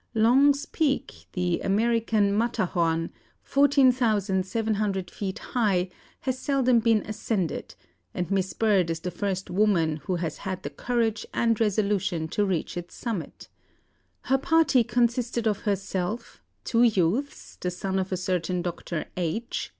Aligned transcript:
"Long's 0.25 0.65
Peak, 0.65 1.27
the 1.33 1.59
"American 1.59 2.35
Matterhorn," 2.35 3.11
14,700 3.43 5.11
feet 5.11 5.37
high, 5.37 5.91
has 6.21 6.39
seldom 6.39 6.79
been 6.79 7.03
ascended, 7.05 7.75
and 8.11 8.31
Miss 8.31 8.53
Bird 8.53 8.89
is 8.89 9.01
the 9.01 9.11
first 9.11 9.51
woman 9.51 9.97
who 10.05 10.15
has 10.15 10.37
had 10.39 10.63
the 10.63 10.71
courage 10.71 11.27
and 11.35 11.59
resolution 11.59 12.27
to 12.29 12.43
reach 12.43 12.77
its 12.77 12.95
summit. 12.95 13.47
Her 14.21 14.39
party 14.39 14.83
consisted 14.83 15.45
of 15.47 15.59
herself, 15.69 16.41
two 16.63 16.81
youths, 16.81 17.57
the 17.57 17.69
sons 17.69 17.99
of 17.99 18.11
a 18.11 18.17
certain 18.17 18.63
Dr. 18.63 19.05
H. 19.15 19.69